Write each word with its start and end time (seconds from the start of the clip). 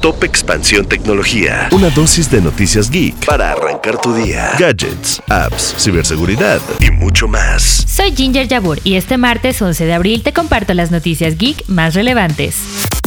Top 0.00 0.24
Expansión 0.24 0.86
Tecnología. 0.86 1.68
Una 1.72 1.90
dosis 1.90 2.30
de 2.30 2.40
noticias 2.40 2.90
geek 2.90 3.26
para 3.26 3.52
arrancar 3.52 4.00
tu 4.00 4.14
día. 4.14 4.52
Gadgets, 4.58 5.22
apps, 5.28 5.74
ciberseguridad 5.78 6.60
y 6.80 6.90
mucho 6.90 7.28
más. 7.28 7.84
Soy 7.86 8.16
Ginger 8.16 8.48
Yabur 8.48 8.80
y 8.82 8.94
este 8.94 9.18
martes 9.18 9.60
11 9.60 9.84
de 9.84 9.92
abril 9.92 10.22
te 10.22 10.32
comparto 10.32 10.72
las 10.72 10.90
noticias 10.90 11.36
geek 11.36 11.68
más 11.68 11.94
relevantes. 11.94 12.99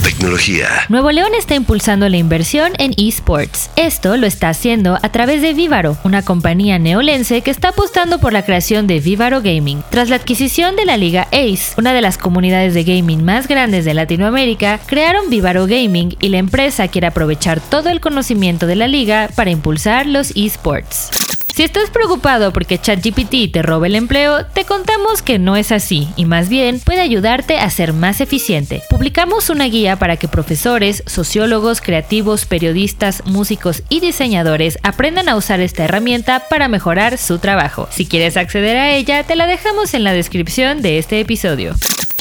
Nuevo 0.88 1.12
León 1.12 1.36
está 1.38 1.54
impulsando 1.54 2.08
la 2.08 2.16
inversión 2.16 2.72
en 2.78 2.94
esports. 2.98 3.70
Esto 3.76 4.16
lo 4.16 4.26
está 4.26 4.48
haciendo 4.48 4.98
a 5.02 5.12
través 5.12 5.42
de 5.42 5.54
Vivaro, 5.54 5.98
una 6.06 6.22
compañía 6.22 6.80
neolense 6.80 7.42
que 7.42 7.52
está 7.52 7.70
apostando 7.70 8.20
por 8.20 8.32
la 8.32 8.46
creación 8.46 8.88
de 8.88 9.02
Vivaro 9.02 9.42
Gaming. 9.42 9.84
Tras 9.90 10.10
la 10.10 10.16
adquisición 10.16 10.78
de 10.78 10.86
la 10.86 10.96
Liga 10.96 11.28
Ace, 11.34 11.74
una 11.78 11.94
de 11.94 12.00
las 12.00 12.18
comunidades 12.18 12.74
de 12.74 12.86
gaming 12.86 13.26
más 13.26 13.50
grandes 13.50 13.84
de 13.84 13.94
Latinoamérica, 13.94 14.80
crearon 14.86 15.30
Vivaro 15.30 15.68
Gaming 15.68 16.16
y 16.22 16.30
la 16.30 16.38
empresa 16.38 16.88
quiere 16.88 17.08
aprovechar 17.08 17.60
todo 17.60 17.90
el 17.90 18.00
conocimiento 18.00 18.66
de 18.66 18.78
la 18.78 18.88
liga 18.88 19.30
para 19.36 19.52
impulsar 19.52 20.06
los 20.06 20.32
esports. 20.38 21.33
Si 21.54 21.62
estás 21.62 21.92
preocupado 21.92 22.52
porque 22.52 22.80
ChatGPT 22.80 23.52
te 23.54 23.62
robe 23.62 23.88
el 23.88 23.94
empleo, 23.94 24.44
te 24.44 24.66
contamos 24.66 25.22
que 25.22 25.38
no 25.38 25.56
es 25.56 25.72
así 25.72 26.10
y 26.16 26.26
más 26.26 26.50
bien 26.50 26.80
puede 26.80 27.02
ayudarte 27.02 27.60
a 27.60 27.70
ser 27.70 27.94
más 27.94 28.22
eficiente. 28.22 28.82
Publicamos 28.90 29.52
una 29.52 29.66
guía 29.66 29.98
para 29.98 30.18
que 30.18 30.28
profesores, 30.28 31.04
sociólogos, 31.06 31.80
creativos, 31.80 32.48
periodistas, 32.48 33.22
músicos 33.28 33.84
y 33.90 34.00
diseñadores 34.00 34.80
aprendan 34.82 35.30
a 35.30 35.36
usar 35.36 35.60
esta 35.60 35.84
herramienta 35.84 36.48
para 36.50 36.68
mejorar 36.70 37.20
su 37.20 37.38
trabajo. 37.38 37.88
Si 37.92 38.08
quieres 38.08 38.36
acceder 38.36 38.76
a 38.76 38.96
ella, 38.96 39.24
te 39.24 39.36
la 39.36 39.46
dejamos 39.46 39.94
en 39.94 40.04
la 40.04 40.14
descripción 40.14 40.82
de 40.82 40.98
este 40.98 41.20
episodio. 41.20 41.76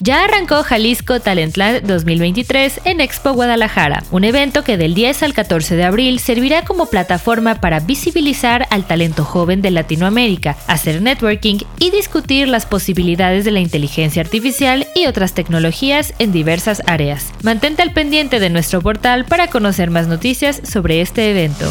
Ya 0.05 0.25
arrancó 0.25 0.65
Jalisco 0.65 1.21
Talentland 1.21 1.87
2023 1.87 2.81
en 2.87 3.01
Expo 3.01 3.35
Guadalajara, 3.35 4.03
un 4.11 4.25
evento 4.25 4.65
que 4.65 4.77
del 4.77 4.95
10 4.95 5.23
al 5.23 5.33
14 5.33 5.77
de 5.77 5.85
abril 5.85 6.19
servirá 6.19 6.65
como 6.65 6.87
plataforma 6.87 7.61
para 7.61 7.79
visibilizar 7.79 8.67
al 8.71 8.85
talento 8.85 9.25
joven 9.25 9.63
de 9.63 9.71
Latinoamérica, 9.71 10.57
hacer 10.67 11.03
networking 11.03 11.59
y 11.79 11.93
discutir 11.93 12.49
las 12.49 12.67
posibilidades 12.67 13.45
de 13.45 13.53
la 13.53 13.61
inteligencia 13.61 14.23
artificial 14.23 14.89
y 14.97 15.07
otras 15.07 15.35
tecnologías 15.35 16.15
en 16.19 16.33
diversas 16.33 16.83
áreas. 16.87 17.33
Mantente 17.45 17.83
al 17.83 17.93
pendiente 17.93 18.41
de 18.41 18.51
nuestro 18.51 18.81
portal 18.81 19.25
para 19.25 19.47
conocer 19.51 19.91
más 19.91 20.09
noticias 20.09 20.63
sobre 20.65 21.01
este 21.01 21.31
evento. 21.31 21.71